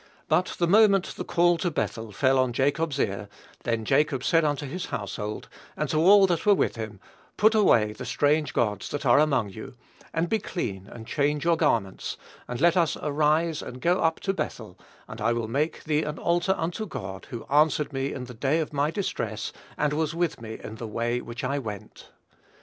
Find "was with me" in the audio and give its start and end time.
19.93-20.57